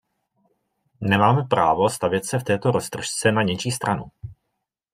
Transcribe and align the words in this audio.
Nemáme 1.01 1.43
právo 1.43 1.89
stavět 1.89 2.25
se 2.25 2.39
v 2.39 2.43
této 2.43 2.71
roztržce 2.71 3.31
na 3.31 3.43
něčí 3.43 3.71
stranu. 3.71 4.03